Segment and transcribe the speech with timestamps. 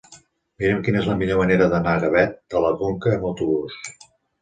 [0.63, 3.83] Mira'm quina és la millor manera d'anar a Gavet de la Conca amb autobús.